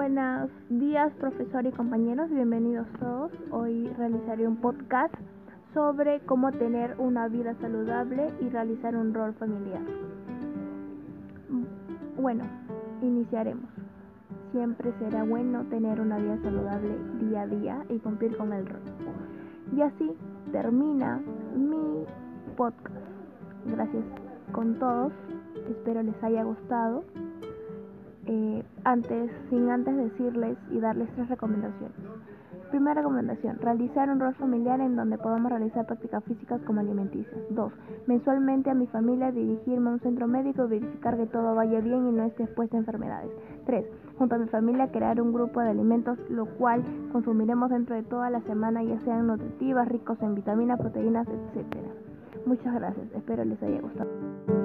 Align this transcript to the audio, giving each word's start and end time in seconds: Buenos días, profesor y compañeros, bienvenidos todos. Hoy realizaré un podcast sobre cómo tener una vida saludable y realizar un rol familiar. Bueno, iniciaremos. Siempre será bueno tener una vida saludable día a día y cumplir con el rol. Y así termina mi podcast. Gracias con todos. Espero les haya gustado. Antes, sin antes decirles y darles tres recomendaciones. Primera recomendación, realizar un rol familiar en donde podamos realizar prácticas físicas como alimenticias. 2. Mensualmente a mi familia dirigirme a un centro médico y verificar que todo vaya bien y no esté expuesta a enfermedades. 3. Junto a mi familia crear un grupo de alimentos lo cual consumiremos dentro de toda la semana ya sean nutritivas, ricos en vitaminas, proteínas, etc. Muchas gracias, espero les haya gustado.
Buenos 0.00 0.48
días, 0.70 1.12
profesor 1.20 1.66
y 1.66 1.72
compañeros, 1.72 2.30
bienvenidos 2.30 2.86
todos. 2.98 3.30
Hoy 3.50 3.86
realizaré 3.98 4.48
un 4.48 4.56
podcast 4.56 5.12
sobre 5.74 6.20
cómo 6.20 6.50
tener 6.52 6.94
una 6.96 7.28
vida 7.28 7.54
saludable 7.60 8.32
y 8.40 8.48
realizar 8.48 8.96
un 8.96 9.12
rol 9.12 9.34
familiar. 9.34 9.82
Bueno, 12.16 12.44
iniciaremos. 13.02 13.68
Siempre 14.52 14.90
será 15.00 15.22
bueno 15.22 15.64
tener 15.64 16.00
una 16.00 16.16
vida 16.16 16.38
saludable 16.44 16.96
día 17.20 17.42
a 17.42 17.46
día 17.46 17.84
y 17.90 17.98
cumplir 17.98 18.38
con 18.38 18.54
el 18.54 18.64
rol. 18.64 18.80
Y 19.76 19.82
así 19.82 20.16
termina 20.50 21.20
mi 21.54 22.06
podcast. 22.56 22.96
Gracias 23.66 24.04
con 24.52 24.78
todos. 24.78 25.12
Espero 25.68 26.02
les 26.02 26.24
haya 26.24 26.42
gustado. 26.42 27.04
Antes, 28.84 29.30
sin 29.50 29.68
antes 29.68 29.94
decirles 29.94 30.56
y 30.70 30.80
darles 30.80 31.08
tres 31.14 31.28
recomendaciones. 31.28 31.96
Primera 32.70 32.94
recomendación, 32.94 33.58
realizar 33.58 34.08
un 34.08 34.20
rol 34.20 34.34
familiar 34.34 34.80
en 34.80 34.94
donde 34.94 35.18
podamos 35.18 35.50
realizar 35.50 35.86
prácticas 35.86 36.22
físicas 36.24 36.62
como 36.62 36.80
alimenticias. 36.80 37.36
2. 37.50 37.72
Mensualmente 38.06 38.70
a 38.70 38.74
mi 38.74 38.86
familia 38.86 39.32
dirigirme 39.32 39.90
a 39.90 39.92
un 39.94 40.00
centro 40.00 40.28
médico 40.28 40.64
y 40.64 40.78
verificar 40.78 41.16
que 41.16 41.26
todo 41.26 41.54
vaya 41.56 41.80
bien 41.80 42.08
y 42.08 42.12
no 42.12 42.24
esté 42.24 42.44
expuesta 42.44 42.76
a 42.76 42.80
enfermedades. 42.80 43.32
3. 43.66 43.84
Junto 44.16 44.36
a 44.36 44.38
mi 44.38 44.46
familia 44.46 44.90
crear 44.92 45.20
un 45.20 45.32
grupo 45.32 45.60
de 45.60 45.70
alimentos 45.70 46.18
lo 46.30 46.46
cual 46.46 46.84
consumiremos 47.10 47.70
dentro 47.70 47.96
de 47.96 48.04
toda 48.04 48.30
la 48.30 48.40
semana 48.42 48.84
ya 48.84 49.00
sean 49.00 49.26
nutritivas, 49.26 49.88
ricos 49.88 50.22
en 50.22 50.36
vitaminas, 50.36 50.78
proteínas, 50.78 51.26
etc. 51.28 51.76
Muchas 52.46 52.72
gracias, 52.72 53.06
espero 53.14 53.44
les 53.44 53.60
haya 53.62 53.80
gustado. 53.80 54.59